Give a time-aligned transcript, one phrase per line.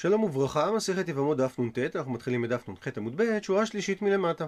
[0.00, 4.46] שלום וברכה, מסכת יבמות דף נ"ט, אנחנו מתחילים בדף נ"ח עמוד ב', שורה שלישית מלמטה.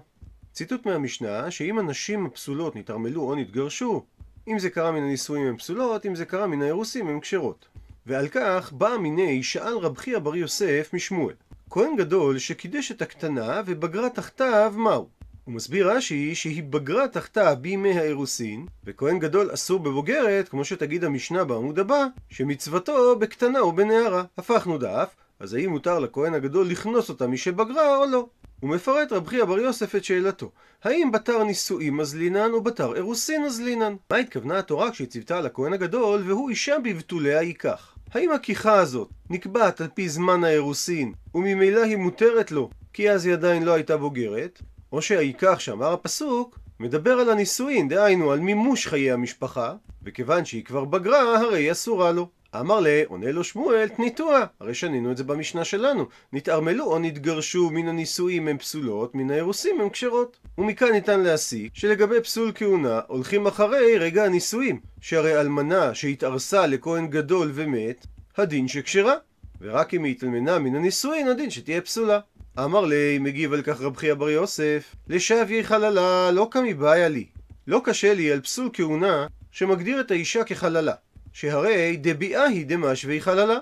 [0.53, 4.05] ציטוט מהמשנה, שאם הנשים הפסולות נתערמלו או נתגרשו,
[4.49, 7.67] אם זה קרה מן הנישואים הן פסולות, אם זה קרה מן האירוסים הן כשרות.
[8.07, 11.35] ועל כך בא מיני שאל רב חייא בר יוסף משמואל.
[11.71, 15.09] כהן גדול שקידש את הקטנה ובגרה תחתיו מהו?
[15.45, 21.45] הוא מסביר רש"י שהיא בגרה תחתיו בימי האירוסין, וכהן גדול אסור בבוגרת, כמו שתגיד המשנה
[21.45, 24.25] בעמוד הבא, שמצוותו בקטנה או בנערה.
[24.39, 28.27] הפכנו דף, אז האם מותר לכהן הגדול לכנוס אותה משבגרה או לא?
[28.61, 30.51] הוא מפרט רב חייא בר יוסף את שאלתו,
[30.85, 33.97] האם בתר נישואים מזלינן או בתר אירוסין מזלינן?
[34.11, 37.95] מה התכוונה התורה כשהיא ציוותה על הכהן הגדול והוא אישה בבתוליה ייקח?
[38.15, 43.35] האם הכיחה הזאת נקבעת על פי זמן האירוסין וממילא היא מותרת לו כי אז היא
[43.35, 44.63] עדיין לא הייתה בוגרת?
[44.93, 50.85] או שהייקח שאמר הפסוק מדבר על הנישואין, דהיינו על מימוש חיי המשפחה, וכיוון שהיא כבר
[50.85, 52.29] בגרה, הרי היא אסורה לו.
[52.61, 54.45] אמר לה, עונה לו שמואל, תניתוה.
[54.61, 56.07] הרי שנינו את זה במשנה שלנו.
[56.33, 60.37] נתערמלו או נתגרשו מן הנישואים הם פסולות, מן האירוסים הם כשרות.
[60.59, 67.51] ומכאן ניתן להסיק שלגבי פסול כהונה הולכים אחרי רגע הנישואים, שהרי אלמנה שהתארסה לכהן גדול
[67.55, 69.15] ומת, הדין שכשרה.
[69.61, 72.21] ורק אם היא התאלמנה מן הנישואין, הדין שתהיה פסולה.
[72.59, 77.27] אמר לי, מגיב על כך רב חייא בר יוסף, לשבי חללה לא כמי בעיה לי.
[77.67, 80.95] לא קשה לי על פסול כהונה שמגדיר את האישה כחללה.
[81.33, 83.59] שהרי דביעה היא דמשווה חללה.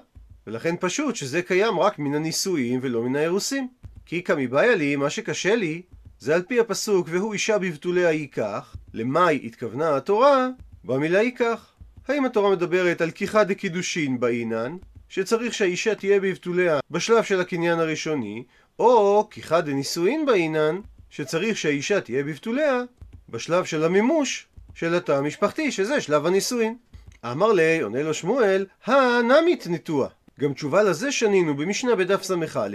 [0.46, 3.68] ולכן פשוט שזה קיים רק מן הנישואים ולא מן האירוסים.
[4.06, 5.82] כי כמי בעיה לי, מה שקשה לי,
[6.18, 10.48] זה על פי הפסוק והוא אישה בבתוליה ייקח, למאי התכוונה התורה,
[10.84, 11.66] במילה ייקח.
[12.08, 14.76] האם התורה מדברת על כיחה דקידושין באינן,
[15.08, 18.44] שצריך שהאישה תהיה בבתוליה בשלב של הקניין הראשוני,
[18.78, 22.82] או כיחה דנישואין באינן, שצריך שהאישה תהיה בבתוליה
[23.28, 26.76] בשלב של המימוש של התא המשפחתי, שזה שלב הנישואין.
[27.24, 30.08] אמר לי, עונה לו שמואל, הנמית נטוע.
[30.40, 32.68] גם תשובה לזה שנינו במשנה בדף ס"א,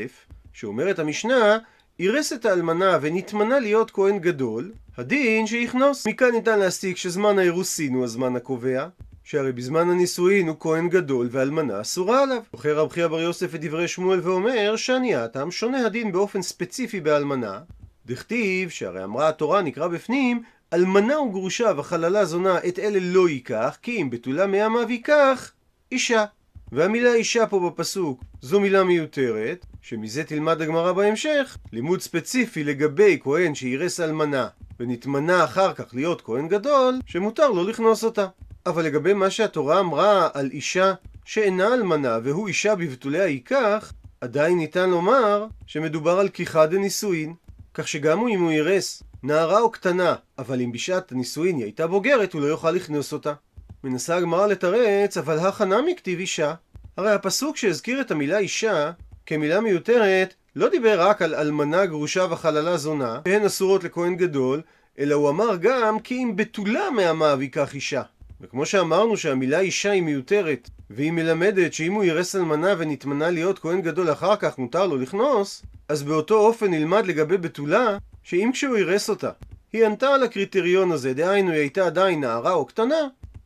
[0.54, 1.58] שאומרת המשנה,
[2.00, 6.08] אירס את האלמנה ונתמנה להיות כהן גדול, הדין שיכנוס.
[6.08, 8.88] מכאן ניתן להסיק שזמן האירוסין הוא הזמן הקובע,
[9.24, 12.42] שהרי בזמן הנישואין הוא כהן גדול ואלמנה אסורה עליו.
[12.52, 17.00] זוכר רב חייא בר יוסף את דברי שמואל ואומר שאני הטעם שונה הדין באופן ספציפי
[17.00, 17.60] באלמנה,
[18.06, 24.02] דכתיב שהרי אמרה התורה נקרא בפנים אלמנה וגרושה וחללה זונה את אלה לא ייקח כי
[24.02, 25.52] אם בתולה מימיו ייקח
[25.92, 26.26] אישה.
[26.72, 33.56] והמילה אישה פה בפסוק זו מילה מיותרת שמזה תלמד הגמרא בהמשך לימוד ספציפי לגבי כהן
[33.56, 34.48] שאירס אלמנה
[34.80, 38.28] ונתמנה אחר כך להיות כהן גדול שמותר לו לכנוס אותה.
[38.66, 40.94] אבל לגבי מה שהתורה אמרה על אישה
[41.26, 47.34] שאינה אלמנה והוא אישה בבתוליה ייקח, עדיין ניתן לומר שמדובר על כיחה דנישואין.
[47.74, 52.34] כך שגם אם הוא אירס נערה או קטנה, אבל אם בשעת הנישואין היא הייתה בוגרת,
[52.34, 53.34] הוא לא יוכל לכנוס אותה.
[53.84, 56.54] מנסה הגמרא לתרץ, אבל הכנה מכתיב אישה.
[56.98, 58.92] הרי הפסוק שהזכיר את המילה אישה
[59.26, 64.62] כמילה מיותרת לא דיבר רק על אלמנה, גרושה וחללה זונה, שהן אסורות לכהן גדול,
[65.00, 68.02] אלא הוא אמר גם כי אם בתולה מהמאו ייקח אישה.
[68.42, 73.82] וכמו שאמרנו שהמילה אישה היא מיותרת, והיא מלמדת שאם הוא ירס אלמנה ונתמנה להיות כהן
[73.82, 79.10] גדול אחר כך מותר לו לכנוס, אז באותו אופן נלמד לגבי בתולה, שאם כשהוא ירס
[79.10, 79.30] אותה,
[79.74, 82.96] היא ענתה על הקריטריון הזה, דהיינו היא הייתה עדיין נערה או קטנה,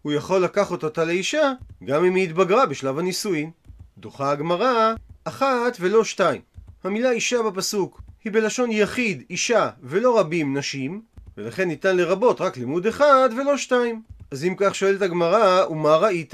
[0.02, 1.52] הוא יכול לקחת אותה לאישה,
[1.84, 3.52] גם אם היא התבגרה בשלב הנישואין.
[3.98, 6.42] דוחה הגמרא, אחת ולא שתיים.
[6.84, 11.02] המילה אישה בפסוק היא בלשון יחיד, אישה, ולא רבים, נשים,
[11.38, 14.02] ולכן ניתן לרבות רק לימוד אחד ולא שתיים.
[14.32, 16.34] אז אם כך שואלת הגמרא, ומה ראית?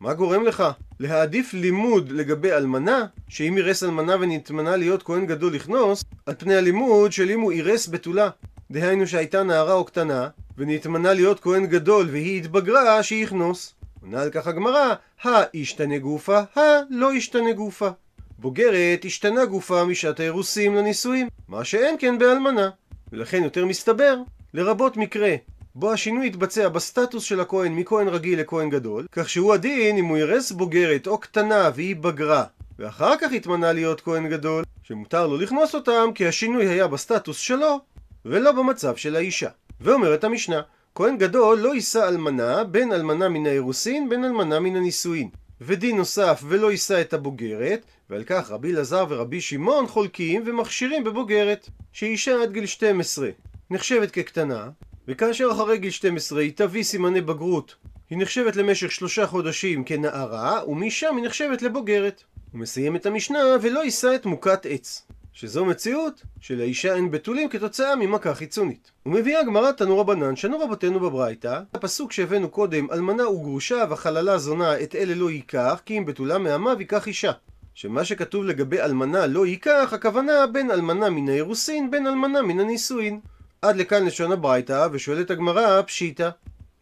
[0.00, 0.64] מה גורם לך
[1.00, 7.12] להעדיף לימוד לגבי אלמנה, שאם אירס אלמנה ונתמנה להיות כהן גדול לכנוס, על פני הלימוד
[7.12, 8.30] של אם הוא אירס בתולה.
[8.70, 10.28] דהיינו שהייתה נערה או קטנה,
[10.58, 13.74] ונתמנה להיות כהן גדול והיא התבגרה, שיכנוס.
[14.02, 14.94] עונה על כך הגמרא,
[15.54, 16.40] השתנה גופה,
[16.90, 17.88] לא השתנה גופה.
[18.38, 22.70] בוגרת השתנה גופה משעת האירוסים לנישואים, מה שאין כן באלמנה.
[23.12, 24.16] ולכן יותר מסתבר,
[24.54, 25.34] לרבות מקרה
[25.80, 30.18] בו השינוי יתבצע בסטטוס של הכהן מכהן רגיל לכהן גדול, כך שהוא הדין אם הוא
[30.18, 32.44] ירס בוגרת או קטנה והיא בגרה,
[32.78, 37.80] ואחר כך התמנה להיות כהן גדול, שמותר לו לכנוס אותם כי השינוי היה בסטטוס שלו,
[38.24, 39.48] ולא במצב של האישה.
[39.80, 40.60] ואומרת המשנה,
[40.94, 45.28] כהן גדול לא יישא אלמנה בין אלמנה מן האירוסין בין אלמנה מן הנישואין.
[45.60, 51.68] ודין נוסף ולא יישא את הבוגרת, ועל כך רבי אלעזר ורבי שמעון חולקים ומכשירים בבוגרת,
[51.92, 53.28] שאישה עד גיל 12
[53.70, 54.68] נחשבת כקטנה,
[55.10, 57.74] וכאשר אחרי גיל 12 היא תביא סימני בגרות,
[58.10, 62.22] היא נחשבת למשך שלושה חודשים כנערה, ומשם היא נחשבת לבוגרת.
[62.52, 65.06] הוא מסיים את המשנה ולא יישא את מוכת עץ.
[65.32, 68.90] שזו מציאות שלאישה אין בתולים כתוצאה ממכה חיצונית.
[69.06, 74.94] ומביאה הגמרא תנו רבנן שנו רבותינו בברייתא, הפסוק שהבאנו קודם, אלמנה וגרושה וחללה זונה את
[74.94, 77.32] אלה לא ייקח, כי אם בתולה מעמיו ייקח אישה.
[77.74, 83.20] שמה שכתוב לגבי אלמנה לא ייקח, הכוונה בין אלמנה מן האירוסין, בין אלמנה מן הנישואין.
[83.62, 86.28] עד לכאן לשון הברייתא, ושואלת הגמרא, פשיטא.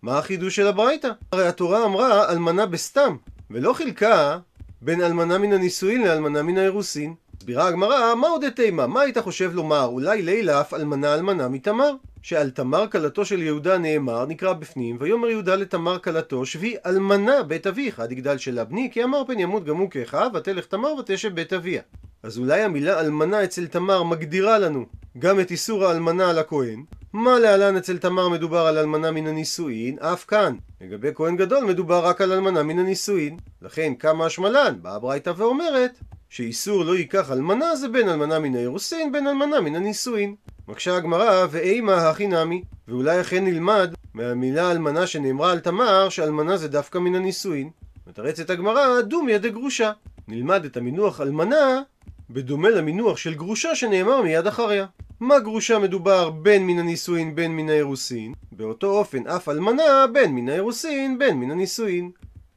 [0.02, 1.08] מה החידוש של הברייתא?
[1.32, 3.16] הרי התורה אמרה אלמנה בסתם,
[3.50, 4.38] ולא חילקה
[4.82, 7.14] בין אלמנה מן הנישואין לאלמנה מן האירוסין.
[7.36, 8.86] מסבירה הגמרא, מה עוד תימה?
[8.86, 9.84] מה היית חושב לומר?
[9.84, 11.92] אולי לילה אף אלמנה אלמנה מתמר?
[12.22, 17.66] שעל תמר כלתו של יהודה נאמר, נקרא בפנים, ויאמר יהודה לתמר כלתו, שבי אלמנה בית
[17.66, 21.34] אביך, עד יגדל של בני, כי אמר פן ימות גם הוא כאחיו, ותלך תמר ותשב
[21.34, 21.82] בית אביה.
[22.28, 24.86] אז אולי המילה אלמנה אצל תמר מגדירה לנו
[25.18, 26.84] גם את איסור האלמנה על הכהן?
[27.12, 29.98] מה להלן אצל תמר מדובר על אלמנה מן הנישואין?
[29.98, 30.56] אף כאן.
[30.80, 33.38] לגבי כהן גדול מדובר רק על אלמנה מן הנישואין.
[33.62, 35.98] לכן כמה השמלן, באה הברייתא ואומרת
[36.28, 40.34] שאיסור לא ייקח אלמנה זה בין אלמנה מן האירוסין בין אלמנה מן הנישואין.
[40.68, 46.68] מקשה הגמרא ואימה הכי נמי ואולי אכן נלמד מהמילה אלמנה שנאמרה על תמר שאלמנה זה
[46.68, 47.70] דווקא מן הנישואין.
[48.06, 49.92] מתרצת הגמרא דומיה דגרושה
[50.28, 51.82] נלמד את המינוח אלמנה
[52.30, 54.86] בדומה למינוח של גרושה שנאמר מיד אחריה.
[55.20, 58.32] מה גרושה מדובר בין מן הנישואין בין מן האירוסין?
[58.52, 62.10] באותו אופן אף אלמנה בין מן האירוסין בין מן הנישואין.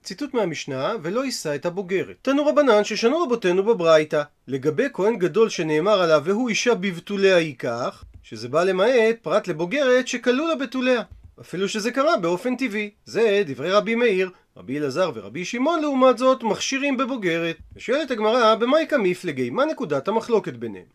[0.04, 2.16] ציטוט מהמשנה, ולא יישא את הבוגרת.
[2.22, 8.50] תנו רבנן ששנו רבותינו בברייתא, לגבי כהן גדול שנאמר עליו והוא אישה בבתוליה ייקח, שזה
[8.50, 11.02] בא למעט פרט לבוגרת שכלו לה בתוליה.
[11.42, 12.90] אפילו שזה קרה באופן טבעי.
[13.06, 17.58] זה דברי רבי מאיר, רבי אלעזר ורבי שמעון לעומת זאת מכשירים בבוגרת.
[17.76, 20.86] ושואלת הגמרא, במאיקה מפלגי, מה נקודת המחלוקת ביניהם?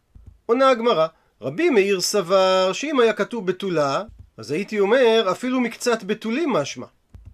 [0.47, 1.07] עונה הגמרא,
[1.43, 4.03] רבי מאיר סבר שאם היה כתוב בתולה,
[4.37, 6.87] אז הייתי אומר אפילו מקצת בתולים משמע.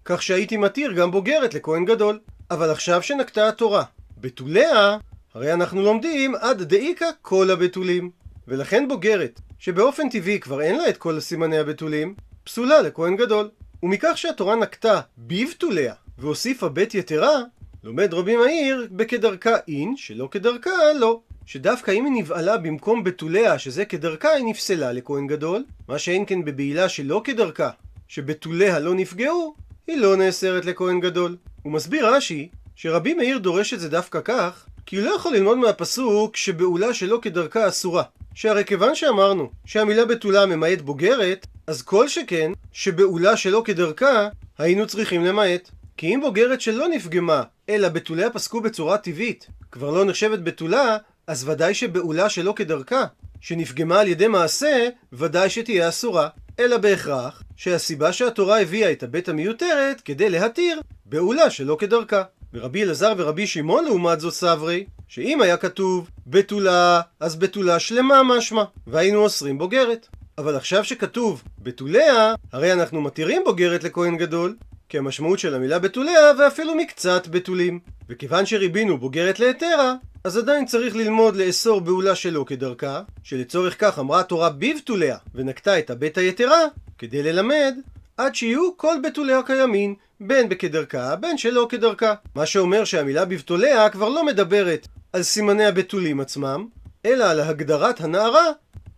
[0.05, 2.19] כך שהייתי מתיר גם בוגרת לכהן גדול.
[2.51, 3.83] אבל עכשיו שנקטה התורה
[4.17, 4.97] בתוליה,
[5.33, 8.11] הרי אנחנו לומדים עד דאיקה כל הבתולים.
[8.47, 13.49] ולכן בוגרת, שבאופן טבעי כבר אין לה את כל סימני הבתולים, פסולה לכהן גדול.
[13.83, 17.41] ומכך שהתורה נקטה בבתוליה והוסיפה בית יתרה,
[17.83, 21.19] לומד רבי מאיר בכדרכה אין, שלא כדרכה לא.
[21.45, 26.45] שדווקא אם היא נבעלה במקום בתוליה, שזה כדרכה, היא נפסלה לכהן גדול, מה שאין כן
[26.45, 27.69] בבעילה שלא כדרכה,
[28.07, 29.55] שבתוליה לא נפגעו,
[29.87, 31.37] היא לא נאסרת לכהן גדול.
[31.63, 35.57] הוא מסביר רש"י שרבי מאיר דורש את זה דווקא כך, כי הוא לא יכול ללמוד
[35.57, 38.03] מהפסוק שבעולה שלא כדרכה אסורה.
[38.35, 44.27] שהרי כיוון שאמרנו שהמילה בתולה ממעט בוגרת, אז כל שכן שבעולה שלא כדרכה
[44.57, 45.71] היינו צריכים למעט.
[45.97, 50.97] כי אם בוגרת שלא נפגמה, אלא בתוליה פסקו בצורה טבעית, כבר לא נחשבת בתולה,
[51.27, 53.05] אז ודאי שבעולה שלא כדרכה,
[53.41, 56.27] שנפגמה על ידי מעשה, ודאי שתהיה אסורה.
[56.59, 62.23] אלא בהכרח שהסיבה שהתורה הביאה את הבית המיותרת כדי להתיר בעולה שלא כדרכה.
[62.53, 68.63] ורבי אלעזר ורבי שמעון לעומת זאת סברי, שאם היה כתוב בתולה, אז בתולה שלמה משמע,
[68.87, 70.07] והיינו אוסרים בוגרת.
[70.37, 74.55] אבל עכשיו שכתוב בתוליה, הרי אנחנו מתירים בוגרת לכהן גדול,
[74.93, 77.79] כי המשמעות של המילה בתוליה ואפילו מקצת בתולים.
[78.09, 84.19] וכיוון שריבינו בוגרת להיתרה, אז עדיין צריך ללמוד לאסור בעולה שלא כדרכה, שלצורך כך אמרה
[84.19, 86.59] התורה בבתוליה, ונקטה את הבית היתרה,
[86.97, 87.75] כדי ללמד
[88.17, 92.13] עד שיהיו כל בתוליה הקיימים, בין בכדרכה, בין שלא כדרכה.
[92.35, 96.67] מה שאומר שהמילה בבתוליה כבר לא מדברת על סימני הבתולים עצמם,
[97.05, 98.47] אלא על הגדרת הנערה,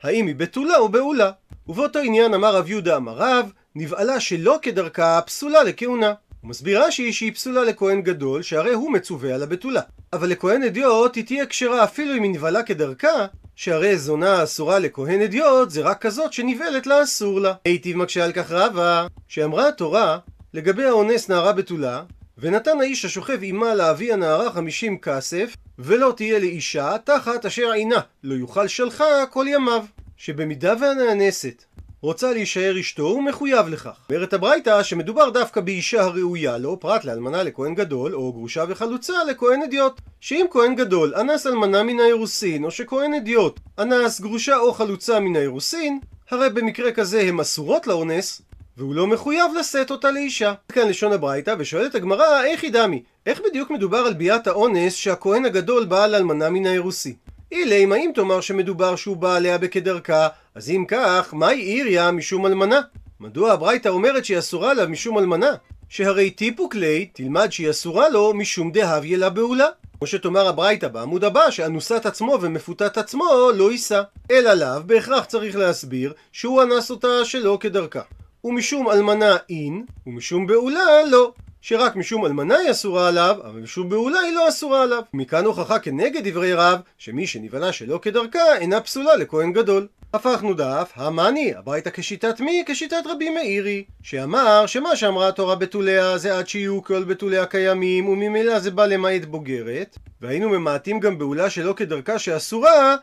[0.03, 1.31] האם היא בתולה או בעולה.
[1.67, 6.13] ובאותו עניין אמר רב יהודה אמר רב, נבעלה שלא כדרכה פסולה לכהונה.
[6.41, 9.81] הוא מסביר רש"י שהיא פסולה לכהן גדול, שהרי הוא מצווה על הבתולה.
[10.13, 13.25] אבל לכהן אדיוט היא תהיה כשרה אפילו אם היא נבעלה כדרכה,
[13.55, 17.53] שהרי זונה אסורה לכהן אדיוט זה רק כזאת שנבעלת לה אסור לה.
[17.65, 20.17] היטיב מקשה על כך רבה, שאמרה התורה
[20.53, 22.03] לגבי האונס נערה בתולה,
[22.37, 28.33] ונתן האיש השוכב עמה לאבי הנערה חמישים כסף, ולא תהיה לאישה תחת אשר עינה, לא
[28.33, 29.85] יוכל שלחה כל ימיו.
[30.17, 31.63] שבמידה והנאנסת
[32.05, 33.99] רוצה להישאר אשתו, הוא מחויב לכך.
[34.09, 39.61] אומרת הברייתא שמדובר דווקא באישה הראויה לו, פרט לאלמנה לכהן גדול, או גרושה וחלוצה לכהן
[39.61, 40.01] אדיוט.
[40.19, 45.35] שאם כהן גדול אנס אלמנה מן האירוסין, או שכהן אדיוט אנס גרושה או חלוצה מן
[45.35, 48.41] האירוסין, הרי במקרה כזה הן אסורות לאונס,
[48.77, 50.53] והוא לא מחויב לשאת אותה לאישה.
[50.71, 53.03] כאן לשון הברייתא, ושואלת הגמרא, איך היא דמי?
[53.25, 57.13] איך בדיוק מדובר על ביאת האונס שהכהן הגדול בא לאלמנה מן האירוסין?
[57.51, 62.45] אילי, מה אם תאמר שמדובר שהוא בא עליה בכדרכה, אז אם כך, מהי איריה משום
[62.45, 62.81] אלמנה?
[63.19, 65.51] מדוע הברייתא אומרת שהיא אסורה לה משום אלמנה?
[65.89, 69.67] שהרי טיפוק ליה, תלמד שהיא אסורה לו משום דהביה לה בעולה.
[69.97, 73.25] כמו שתאמר הברייתא בעמוד הבא, שאנוסת עצמו ומפותת עצמו
[73.55, 74.01] לא יישא.
[74.31, 78.01] אלא לאו, בהכרח צריך להסביר שהוא אנס אותה שלא כדרכה.
[78.43, 81.33] ומשום אלמנה אין, ומשום בעולה לא.
[81.67, 85.03] שרק משום אלמנה היא אסורה עליו, אבל משום בעולה היא לא אסורה עליו.
[85.13, 89.87] מכאן הוכחה כנגד דברי רב, שמי שנבהלה שלא כדרכה, אינה פסולה לכהן גדול.
[90.13, 92.63] הפכנו דף, המאני, הברייתא כשיטת מי?
[92.67, 98.59] כשיטת רבי מאירי, שאמר שמה שאמרה התורה בתוליה זה עד שיהיו כל בתוליה קיימים, וממילא
[98.59, 102.95] זה בא למעט בוגרת, והיינו ממעטים גם בעולה שלא כדרכה שאסורה,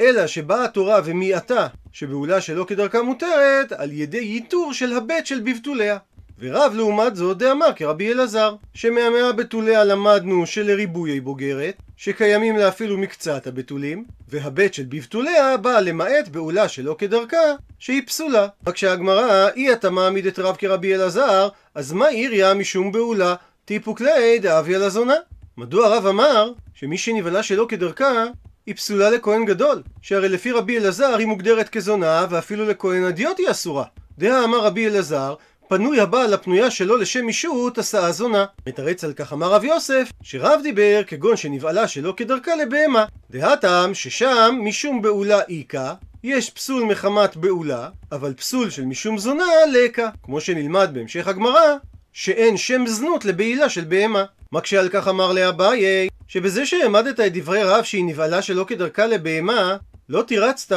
[0.00, 5.98] אלא שבאה התורה ומיעטה שבעולה שלא כדרכה מותרת, על ידי ייתור של הבט של בבתוליה.
[6.38, 13.46] ורב לעומת זאת דאמר כרבי אלעזר, שמהמאה בתוליה למדנו שלריבויי בוגרת, שקיימים לה אפילו מקצת
[13.46, 18.48] הבתולים, והבית של בבתוליה באה למעט בעולה שלא כדרכה, שהיא פסולה.
[18.66, 23.34] רק שהגמרא, אי אתה מעמיד את רב כרבי אלעזר, אז מה עיריה משום בעולה?
[23.64, 25.14] טיפוק ליה דאבי על הזונה.
[25.56, 28.24] מדוע הרב אמר שמי שנבהלה שלא כדרכה,
[28.66, 33.50] היא פסולה לכהן גדול, שהרי לפי רבי אלעזר היא מוגדרת כזונה, ואפילו לכהן הדיוט היא
[33.50, 33.84] אסורה.
[34.18, 35.34] דהה אמר רבי אלעזר,
[35.68, 38.44] פנוי הבעל הפנויה שלו לשם אישות עשה הזונה.
[38.66, 43.04] מתרץ על כך אמר רב יוסף, שרב דיבר כגון שנבעלה שלא כדרכה לבהמה.
[43.30, 45.94] דהתם ששם משום בעולה איכה,
[46.24, 50.08] יש פסול מחמת בעולה, אבל פסול של משום זונה לקה.
[50.22, 51.74] כמו שנלמד בהמשך הגמרא,
[52.12, 54.24] שאין שם זנות לבעילה של בהמה.
[54.52, 59.76] מקשה על כך אמר לאביי, שבזה שהעמדת את דברי רב שהיא נבעלה שלא כדרכה לבהמה,
[60.08, 60.76] לא תירצת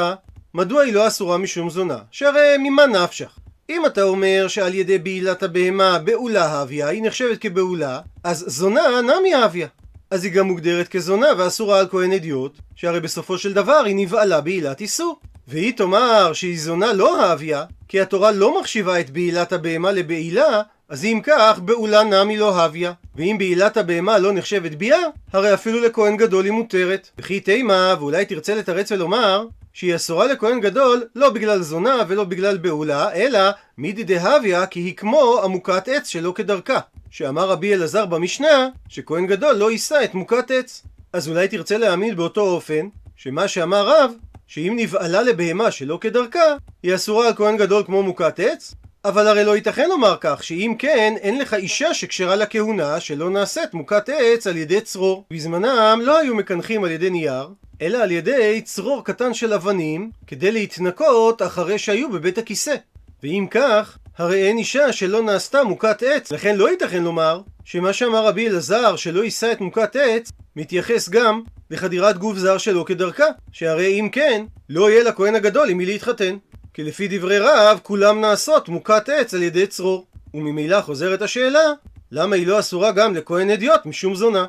[0.54, 3.38] מדוע היא לא אסורה משום זונה, שהרי ממה נפשך?
[3.70, 9.34] אם אתה אומר שעל ידי בעילת הבהמה בעולה האביה היא נחשבת כבעולה, אז זונה נמי
[9.34, 9.68] האביה.
[10.10, 14.40] אז היא גם מוגדרת כזונה ואסורה על כהן אדיוט, שהרי בסופו של דבר היא נבעלה
[14.40, 15.20] בעילת איסור.
[15.48, 21.04] והיא תאמר שהיא זונה לא האביה, כי התורה לא מחשיבה את בעילת הבהמה לבעילה, אז
[21.04, 22.92] אם כך, בעולה נמי לא הביה.
[23.16, 24.98] ואם בעילת הבהמה לא נחשבת ביאה,
[25.32, 27.10] הרי אפילו לכהן גדול היא מותרת.
[27.18, 32.58] וכי תימה, ואולי תרצה לתרץ ולומר, שהיא אסורה לכהן גדול לא בגלל זונה ולא בגלל
[32.58, 33.40] בעולה, אלא
[33.78, 36.78] מידי דהביה כי היא כמו עמוקת עץ שלא כדרכה.
[37.10, 40.82] שאמר רבי אלעזר במשנה, שכהן גדול לא יישא את מוקת עץ.
[41.12, 44.12] אז אולי תרצה להאמין באותו אופן, שמה שאמר רב,
[44.46, 48.74] שאם נבעלה לבהמה שלא כדרכה, היא אסורה על כהן גדול כמו מוקת עץ,
[49.04, 53.74] אבל הרי לא ייתכן לומר כך, שאם כן, אין לך אישה שקשרה לכהונה שלא נעשית
[53.74, 55.24] מוכת עץ על ידי צרור.
[55.30, 57.48] בזמנם לא היו מקנחים על ידי נייר,
[57.82, 62.74] אלא על ידי צרור קטן של אבנים, כדי להתנקות אחרי שהיו בבית הכיסא.
[63.22, 68.26] ואם כך, הרי אין אישה שלא נעשתה מוכת עץ, לכן לא ייתכן לומר שמה שאמר
[68.26, 74.00] רבי אלעזר שלא יישא את מוכת עץ, מתייחס גם לחדירת גוף זר שלא כדרכה, שהרי
[74.00, 76.36] אם כן, לא יהיה לכהן הגדול עם מי להתחתן.
[76.78, 80.06] כי לפי דברי רב, כולם נעשות מוכת עץ על ידי צרור.
[80.34, 81.72] וממילא חוזרת השאלה,
[82.12, 84.46] למה היא לא אסורה גם לכהן אדיוט משום זונה?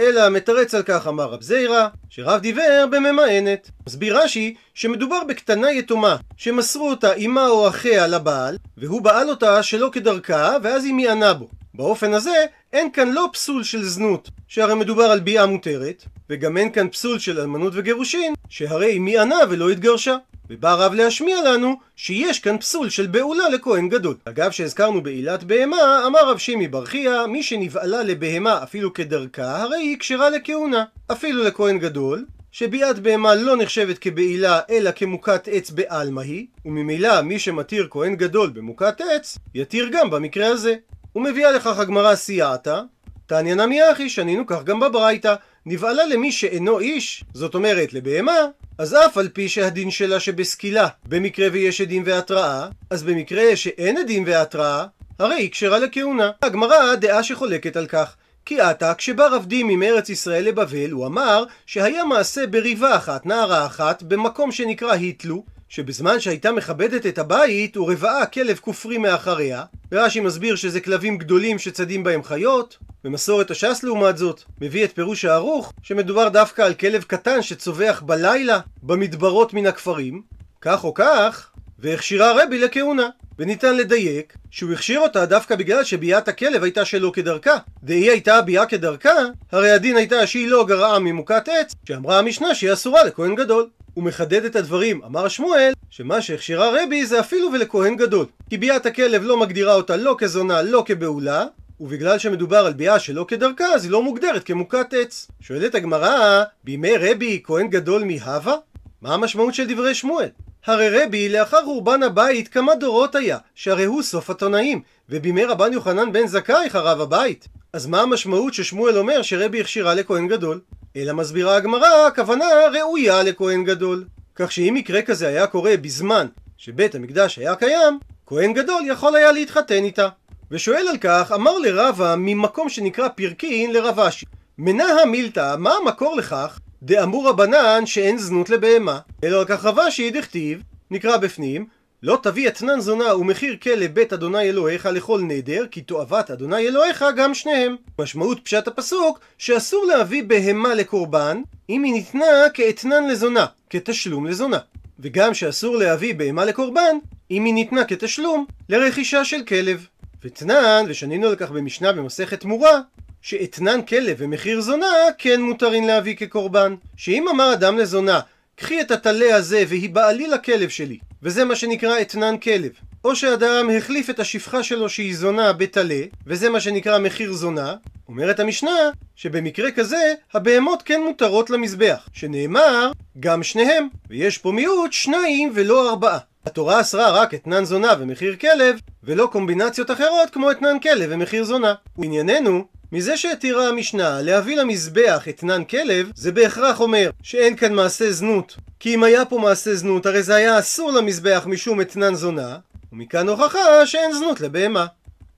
[0.00, 3.70] אלא מתרץ על כך אמר רב זיירא, שרב דיבר בממאנת.
[3.86, 9.90] מסביר רש"י שמדובר בקטנה יתומה, שמסרו אותה אמה או אחיה לבעל, והוא בעל אותה שלא
[9.92, 11.48] כדרכה, ואז היא מיענה בו.
[11.74, 16.72] באופן הזה, אין כאן לא פסול של זנות, שהרי מדובר על ביאה מותרת, וגם אין
[16.72, 20.16] כאן פסול של אלמנות וגירושין, שהרי היא מיענה ולא התגרשה.
[20.50, 24.16] ובא הרב להשמיע לנו שיש כאן פסול של בעולה לכהן גדול.
[24.24, 29.78] אגב שהזכרנו בעילת בהמה, אמר רב שימי בר חייא, מי שנבעלה לבהמה אפילו כדרכה, הרי
[29.78, 30.84] היא כשרה לכהונה.
[31.12, 37.38] אפילו לכהן גדול, שביאת בהמה לא נחשבת כבעילה אלא כמוכת עץ בעלמא היא, וממילא מי
[37.38, 40.74] שמתיר כהן גדול במוכת עץ, יתיר גם במקרה הזה.
[41.16, 42.80] ומביאה לכך הגמרא סייעתא,
[43.26, 43.78] תניא נמי
[44.08, 45.34] שנינו כך גם בברייתא,
[45.66, 48.38] נבעלה למי שאינו איש, זאת אומרת לבהמה,
[48.78, 54.24] אז אף על פי שהדין שלה שבסקילה, במקרה ויש עדים והתראה, אז במקרה שאין עדים
[54.26, 54.86] והתראה,
[55.18, 56.30] הרי היא כשרה לכהונה.
[56.42, 58.16] הגמרא דעה שחולקת על כך.
[58.44, 63.66] כי עתה, כשבא רב דימי מארץ ישראל לבבל, הוא אמר שהיה מעשה בריבה אחת, נערה
[63.66, 70.20] אחת, במקום שנקרא היטלו, שבזמן שהייתה מכבדת את הבית, הוא רבעה כלב כופרי מאחריה, ורש"י
[70.20, 75.72] מסביר שזה כלבים גדולים שצדים בהם חיות, במסורת הש"ס לעומת זאת, מביא את פירוש הערוך,
[75.82, 80.22] שמדובר דווקא על כלב קטן שצווח בלילה במדברות מן הכפרים,
[80.60, 83.08] כך או כך, והכשירה רבי לכהונה.
[83.38, 87.56] וניתן לדייק שהוא הכשיר אותה דווקא בגלל שביאת הכלב הייתה שלא כדרכה.
[87.82, 89.18] דהי הייתה ביאה כדרכה,
[89.52, 93.68] הרי הדין הייתה שהיא לא גרעה ממוכת עץ, שאמרה המשנה שהיא אסורה לכהן גדול.
[93.98, 98.26] הוא מחדד את הדברים, אמר שמואל, שמה שהכשירה רבי זה אפילו ולכהן גדול.
[98.50, 101.44] כי ביאת הכלב לא מגדירה אותה לא כזונה, לא כבעולה,
[101.80, 105.28] ובגלל שמדובר על ביאה שלא כדרכה, אז היא לא מוגדרת כמוכת עץ.
[105.40, 108.54] שואלת הגמרא, בימי רבי כהן גדול מהווה?
[109.02, 110.28] מה המשמעות של דברי שמואל?
[110.66, 116.12] הרי רבי לאחר חורבן הבית כמה דורות היה, שהרי הוא סוף התונאים, ובימי רבן יוחנן
[116.12, 117.48] בן זכאי חרב הבית.
[117.72, 120.60] אז מה המשמעות ששמואל אומר שרבי הכשירה לכהן גדול?
[120.96, 124.04] אלא מסבירה הגמרא, הכוונה ראויה לכהן גדול.
[124.34, 126.26] כך שאם מקרה כזה היה קורה בזמן
[126.56, 130.08] שבית המקדש היה קיים, כהן גדול יכול היה להתחתן איתה.
[130.50, 134.26] ושואל על כך, אמר לרבה ממקום שנקרא פרקין לרב אשי.
[134.58, 136.58] מנהה מילתא, מה המקור לכך?
[136.82, 138.98] דאמור רבנן שאין זנות לבהמה.
[139.24, 141.66] אלא על כך רב אשי דכתיב, נקרא בפנים,
[142.02, 147.04] לא תביא אתנן זונה ומחיר כלב בית אדוני אלוהיך לכל נדר, כי תועבת אדוני אלוהיך
[147.16, 147.76] גם שניהם.
[147.98, 154.58] משמעות פשט הפסוק, שאסור להביא בהמה לקורבן, אם היא ניתנה כאתנן לזונה, כתשלום לזונה.
[155.00, 156.96] וגם שאסור להביא בהמה לקורבן,
[157.30, 159.86] אם היא ניתנה כתשלום לרכישה של כלב.
[160.24, 162.80] ותנן, ושנינו על כך במשנה במסכת תמורה,
[163.22, 164.86] שאתנן כלב ומחיר זונה
[165.18, 166.74] כן מותרין להביא כקורבן.
[166.96, 168.20] שאם אמר אדם לזונה,
[168.58, 172.70] קחי את הטלה הזה והיא בעלי לכלב שלי, וזה מה שנקרא אתנן כלב.
[173.04, 177.74] או שאדם החליף את השפחה שלו שהיא זונה בטלה, וזה מה שנקרא מחיר זונה,
[178.08, 185.52] אומרת המשנה שבמקרה כזה הבהמות כן מותרות למזבח, שנאמר גם שניהם, ויש פה מיעוט שניים
[185.54, 186.18] ולא ארבעה.
[186.46, 191.74] התורה אסרה רק אתנן זונה ומחיר כלב, ולא קומבינציות אחרות כמו אתנן כלב ומחיר זונה.
[191.98, 198.56] וענייננו, מזה שהתירה המשנה להביא למזבח אתנן כלב, זה בהכרח אומר שאין כאן מעשה זנות.
[198.80, 202.56] כי אם היה פה מעשה זנות, הרי זה היה אסור למזבח משום אתנן זונה,
[202.92, 204.86] ומכאן הוכחה שאין זנות לבהמה.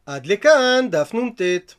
[0.06, 1.42] עד לכאן דף נ"ט.